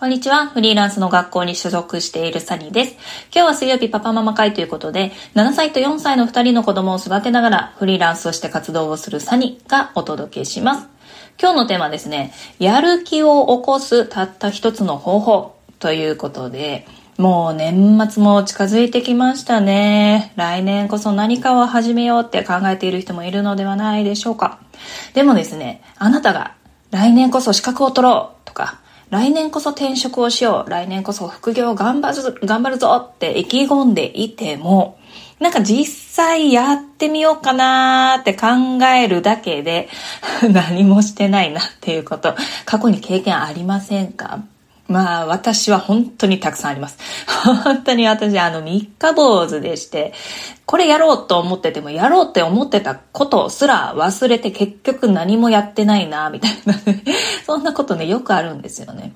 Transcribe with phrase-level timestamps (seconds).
[0.00, 0.46] こんにちは。
[0.46, 2.92] フリーランスの学校に所属しているサニーです。
[3.34, 10.86] 今日は水曜日パパママ会ということで、7歳と4歳の2人の子供を育てながらフリーランスとして活動をするサニーがお届けします。
[11.38, 16.86] 今日のテーマですね、やる気を起こすたった一つの方法ということで、
[17.18, 20.32] もう年末も近づいてきましたね。
[20.36, 24.60] 来年こそ何かを始めようって考えている人もいるのではないでしょうか。
[25.12, 26.54] でもですね、あなたが
[26.90, 28.80] 来年こそ資格を取ろうとか、
[29.10, 34.98] 来年こそ転職をしよう、来年こそ副業を頑張る、頑張るぞって意気込んでいても、
[35.40, 38.46] なんか実際やってみようかなーって考
[38.86, 39.88] えるだけで
[40.52, 42.34] 何もしてないなっていうこと、
[42.66, 44.40] 過去に経験ありませんか？
[44.90, 46.98] まあ、私は本当にたくさんあります。
[47.64, 50.12] 本当に私、あの、三日坊主でして、
[50.66, 57.04] これやろうと思ってても、やろうって思ってたことすら忘れて結局何もやってないな、みたいな、ね、
[57.46, 59.12] そんなことね、よくあるんですよね。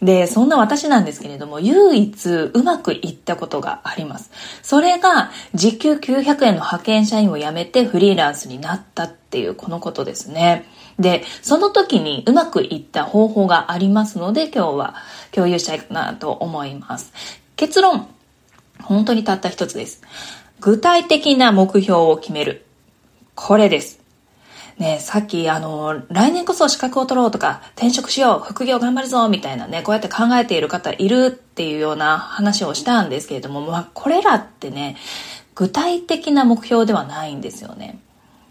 [0.00, 4.30] で、そんな私なんですけれども、唯一うまくいったことがあります。
[4.62, 10.66] それが、時給900円の派遣社員を辞めてフリーランスになったっていうこのことですね。
[10.98, 14.94] で、その時にうまくいった方法がありますので、今日は
[15.30, 17.12] 共有したいなと思います。
[17.56, 18.08] 結論、
[18.82, 20.02] 本当にたった一つです。
[20.60, 22.64] 具体的な目標を決める。
[23.34, 24.00] これです。
[24.78, 34.96] ね、さっき、あの、来年こそ資格を取ろうとか、転職しよう、副業頑張るぞ、みたいなね、こうやって考えている方いるっていうような話をしたんですけれども、まあ、これらってね、
[35.54, 37.98] 具体的な目標ではないんですよね。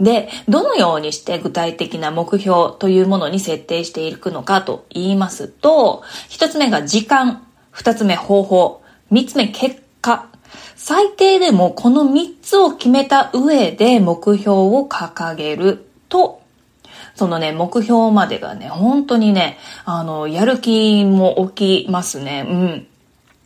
[0.00, 10.28] で、どのようにして具体的な目標というものに設定していくのかと言いますと、一つ目が時間、二つ目方法、三つ目結果。
[10.74, 16.40] 最低でもこの三つを決めた上で目標を掲げると、
[17.14, 22.46] そのね、目標までがね、本当にね、あの、やる気も起きますね。
[22.48, 22.86] うん。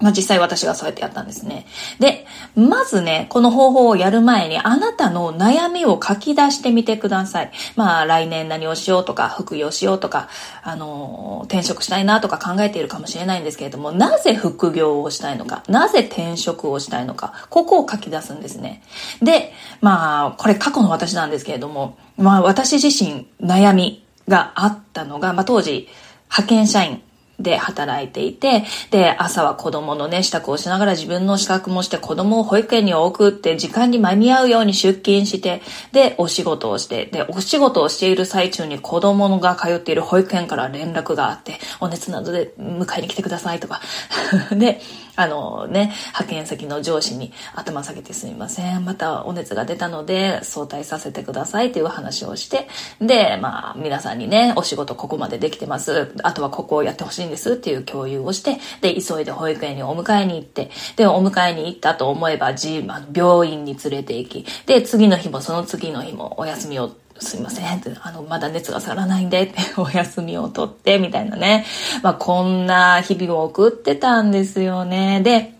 [0.00, 1.66] まあ、実際私がそうやってやったんですね。
[1.98, 7.50] で、まずね、この方法をやる前にあなたの悩みを書き出してみてください。
[7.76, 10.28] まあ来年何をしようとか、副業しようとか、
[10.62, 18.82] あの、転職したいなとか考えているかもしれないんですけれども、なぜ副業をしたいのか、なぜ転職をしたいのか、ここを書き出すんですね。
[19.22, 25.88] で、まあ、これ過去の私なんですけれども、まあ私自身悩みがあったのが、まあ当時、
[26.30, 27.02] 派遣社員
[27.42, 35.62] で働いていて、で、朝は子供のね、支度をしながら自分の資格もして子供を保育園に送って時間に間に合うように出勤して、
[35.92, 43.80] で、お仕事をして、で、お仕事をしている最中に子供が通っている保育園から連絡があって、お熱などで迎えに来てくださいとか。
[44.52, 44.80] で、
[45.20, 48.86] あのね、派遣先の上司に頭下げてすみません。
[48.86, 52.68] またお熱が出たので早退させてくださいという話をして、
[53.02, 56.14] で、まあ皆さんにね、お仕事ここまでできてます。
[56.22, 67.66] あとはここをやってほしいんですっていう共有をして、で、急いで保育園にお迎えに行って、で、お迎えに行ったと思えば、じ、あ病院に連れて行き、で、次の日もその次の日もお休みをすいません、
[68.02, 71.66] あの、まだ熱が下がらないんで、 お休みを取って、みたいなね。
[72.02, 75.20] まあ、こんな日々を送ってたんですよね。
[75.20, 75.54] で、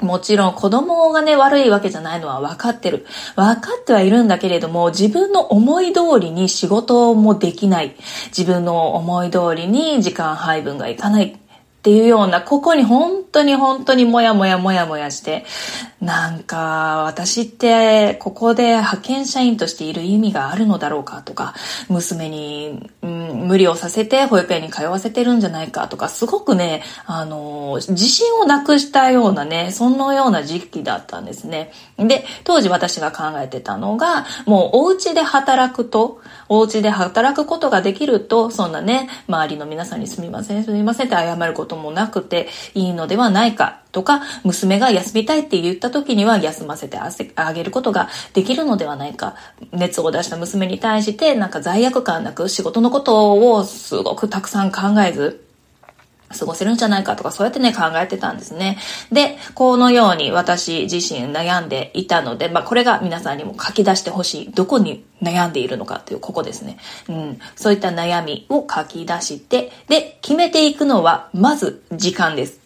[0.00, 3.06] もちろん子供がね、悪いわけじゃないのは分かってる。
[3.36, 7.96] 分かってはいるんだけれども、自分の思い通りに仕事もできない。
[8.28, 11.38] 自分の思い通りに時間配分がいかない。
[11.88, 15.46] っていうような、ここに本当に本当にもやもやもやもやして、
[16.02, 21.54] なんか、私って、ここで派遣社員としている意味があるのだろうかとか、
[21.88, 31.72] 娘に、うん、無理をさせて保育園に通わせてるんじゃないかとか、すごくね、あの、自信をなくしたようなね、そのような時期だったんですね。
[31.96, 46.98] で、当時私が考えてたのが、もうお家で働くと、お家で働くことができると、そんなね、周りの皆さんにすみません、すみませんって謝ることももなくていいのではないかとか、娘が休みたいって言った時には休ませて
[47.36, 49.36] あげることができるのではないか。
[49.72, 55.47] 熱を出した娘に対してなんか罪悪感なく仕事のことをすごくたくさん考えず、
[56.36, 58.78] 過ごせるんじゃないかとか、そうやってね、考えてたんですね。
[59.10, 64.52] で、このように私自身悩んでいたので、まあ、これが皆さんにも書き出してほしい。
[64.52, 66.78] どこに悩んでいるのかっていう、ここですね。
[67.08, 67.38] うん。
[67.56, 72.60] そういった悩みを書き出して、で、決めていくのは、まず時間です。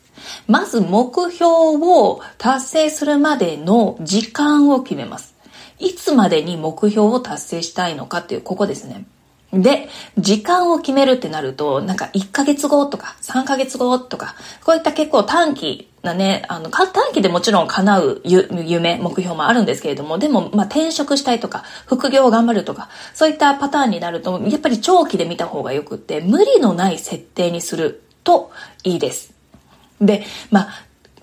[0.46, 5.34] まず目標を達成するまでの時間を決めます。
[5.78, 9.04] いつまでに目標を達成したいのかっていう、ここですね。
[9.52, 14.34] で、時間を決めるってなると、なんか1ヶ月後とか3ヶ月後とか、
[14.64, 28.50] こういった結構短期なね、あの、短期でもちろん叶う夢、目標もあるんですけれども、でも、まあ、転職したいとか、副業を頑張るとか、そういったパターンになると、やっぱり長期で見た方がよくって、無理のない設定にすると
[28.84, 29.34] いいです。
[30.00, 30.68] で、まあ、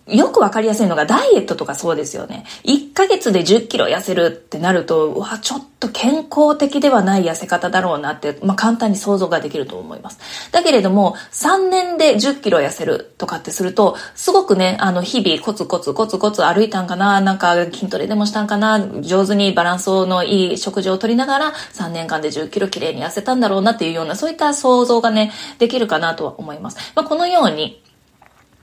[0.10, 2.46] よくわかりやすいのがダイエットとかそうですよね。
[2.64, 10.20] 1ヶ月で10キロ痩せるってなると、うわ、ちょっと健康的ではない痩せ方だろうなって、まあ、簡単に想像ができると思います。
[10.52, 26.78] だけれども、3年で10キロ痩せるとかってすると、すごくね、あの、日々コツコツコツコツ歩いたんかな、なんか筋トレでもしたんかな、上手にバランスのいい食事をとりながら、3年間で10キロ綺麗に痩せたんだろうなっていうような、そういった想像がね、できるかなとは思います。
[26.96, 27.82] まあ、このように、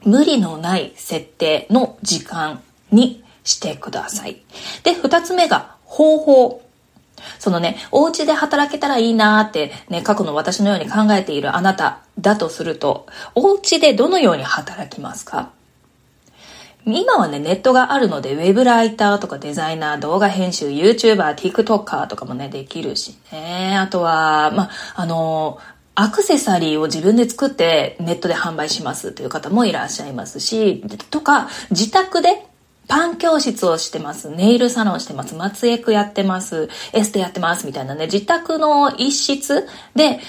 [0.07, 4.41] 無理のない設定の時間にしてください。
[4.83, 6.63] で、二つ目が方法。
[7.39, 15.51] そのね、お家で働けたらいいなーってね、過去の私のように考えているあなただとすると、お家でどのように働きますか？
[16.85, 23.77] 今はね、ネットがあるので、ウェブライターとかデザイナー、動画編集、YouTuber、TikToker とかもね、できるしね。
[23.77, 25.59] あとは、まあ、あの
[25.99, 32.47] アクセサリーを自分で作ってネットで販売しますという方もいらっしゃいますし、とか、自宅で
[32.87, 34.31] パン教室をしてます。
[34.31, 35.35] ネイルサロンしてます。
[35.35, 36.69] 松江区やってます。
[36.93, 37.67] エステやってます。
[37.67, 40.21] みたいなね、自宅の一室で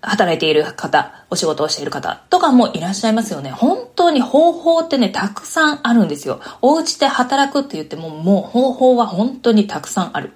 [0.00, 3.50] 働いている方、お仕事をしている方とかもいらっしゃいますよね。
[3.50, 6.40] 本当に方法ってね、たくさんあるんですよ。
[6.62, 10.32] お家で働くって言っても、もう方法は本当にたくさんある。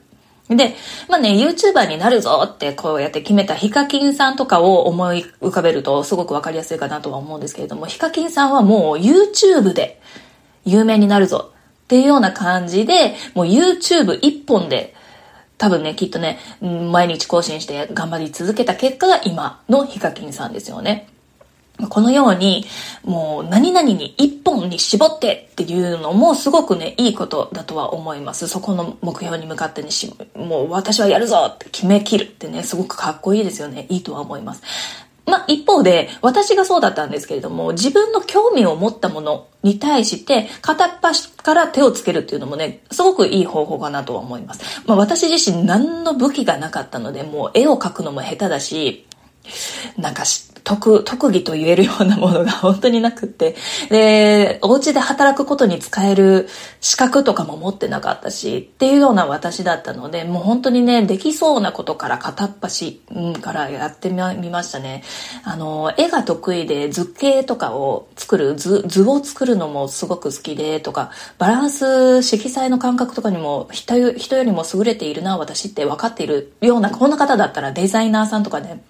[0.48, 0.74] で、
[1.08, 10.00] まあね、YouTuber になるぞってこうやって決めたヒカキンさんとかを思い浮かべるとすごくわかりやすいかなとは思うんですけれども、ヒカキンさんはもう YouTube で
[10.64, 11.52] 有名になるぞ
[11.84, 14.94] っていうような感じで、もう YouTube 一本で
[15.56, 21.08] 多分ね、きっとね、毎日更新して頑張り続けた結果が今のヒカキンさんですよね。
[21.88, 22.64] このように、
[23.04, 28.46] もう何々に一本に絞ってっていうのもすごくね、いいことだとは思います。
[28.46, 33.86] そこの目標に向かってにし、もう私はやるぞって決めきるってね、すごくかっこいいですよね。
[33.88, 34.62] いいとは思います。
[35.26, 44.82] まあ、一方で、私がそうだったんですけれども、自分の興味を持ったものに対して、片っ端から手をつけるっていうのもね、すごくいい方法かなとは思います。
[44.86, 49.06] まあ、私自身何の武器がなかったので、もう絵を描くのも下手だし、
[49.96, 50.24] なんか
[50.64, 53.54] 特、特技と言えるようなものが本当になくって、
[53.90, 56.48] で、お家で働くことに使える
[56.80, 65.04] 資格とかも持ってなかったし、っていうような私だったので、もう本当にね、できそうなことから片っ端、うん、からやってみましたね。
[65.44, 78.82] あの、絵が得意で図形とかを作る、図、図を作るのもすごく好きで、とか、バランス、色彩の感覚とかにも人よりも優れているな、私って分かっているような、こんな方だったらデザイナーさんとかね、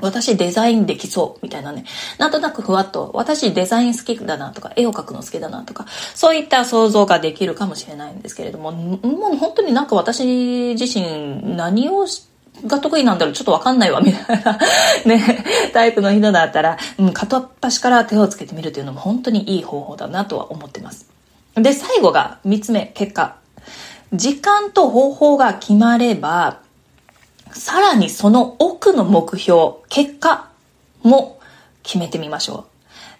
[0.00, 1.84] 私デザインできそうみたいなね。
[2.18, 12.06] なんとなくふわっと、私デザイン好きだなとか、絵を描くの好きだなとか、そういった想像ができるかもしれないんですけれども、もう本当になんか私自身何を
[12.66, 14.58] が得意なんだろうちょっとわかんないわ、みたいな
[15.06, 21.06] ね、タイプの人だったら、うん、片っ端から手をつけてみるというのも本当にいい方法だなとは思ってます。
[21.54, 23.36] で、最後が3つ目、結果。
[24.12, 26.58] 時間と方法が決まれば、
[27.52, 30.48] さらにその奥の目標、結果
[31.02, 31.40] も
[31.82, 32.66] 決めてみましょ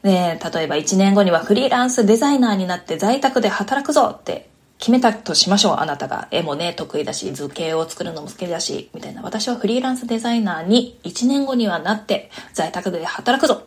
[0.03, 0.07] う。
[0.07, 4.49] で、例えば1年後にはフリーランスデザイナーになって在宅で働くぞって
[4.79, 5.77] 決めたとしましょう。
[5.79, 9.23] あなたが絵もね、得意だし、図形を作るのも好きだし、みたいな。
[9.23, 13.63] 私はフリーランスデザイナーに1年後にはなって在宅で働くぞ。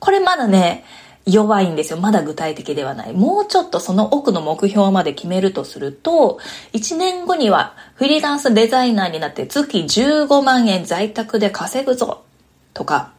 [0.00, 0.84] これまだね、
[1.32, 1.98] 弱いんですよ。
[1.98, 3.12] まだ具体的ではない。
[3.12, 6.38] もうちょっとその奥の目標まで決めるとすると、
[6.72, 12.22] 1年後にはフリーランスデザイナーになって月15万円在宅で稼ぐぞ。
[12.74, 13.12] とか、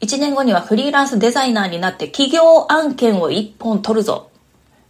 [0.00, 4.30] 1年後にはフリーランスデザイナーになって企業案件を1本取るぞ。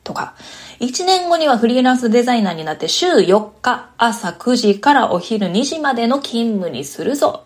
[0.05, 0.35] とか、
[0.81, 7.45] 1年後にはフリーランスデザイナーになって週4日朝9時からお昼2時までの勤務にするぞ。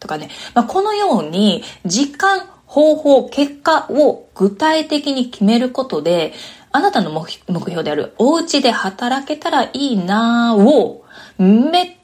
[0.00, 0.30] とかね。
[0.54, 6.32] まあ、このように時間方法、結果を具体的に決めることで、
[6.70, 11.04] あなたの目標であるお家で働けたらいいなぁを
[11.38, 11.96] めっ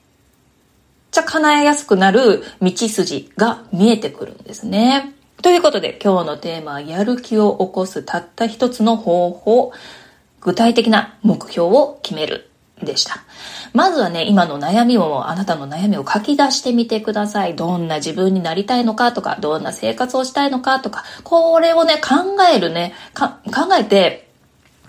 [1.10, 5.14] ちゃ叶えやすくなる道筋が見えてくるんですね。
[5.40, 9.72] ということで今日のテーマはやる気を起こすたった一つの方法、
[10.42, 12.50] 具体的な目標を決める
[12.82, 13.24] でした。
[13.72, 17.56] まずはね、今の悩みを、あなたの悩みを書き出してみてください。
[17.56, 23.28] どんな自分になりたいのかとか、どんな生活をしたいのかとか、これをね、考えるね、考
[23.78, 24.27] えて、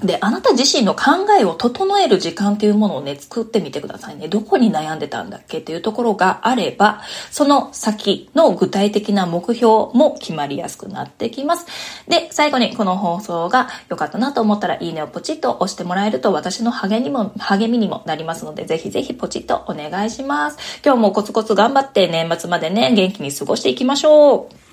[0.03, 4.27] で、あなた自身の考えを整える時間っていうものをね、作ってみてくださいね。
[4.27, 7.01] どこに悩んでたんだっけっていうところがあれば、
[7.31, 11.65] その先の具体的な目標も決まりやすくなってきます。
[12.07, 20.57] で、最後にこの放送が良かったなと思ったら、いいねをポチッと押してもらえると私の励みも、励みにもなりますので、ぜひぜひポチッとお願いします。
[20.83, 24.68] 今日もコツコツ頑張って年末までね、元気に過ごしていきましょう。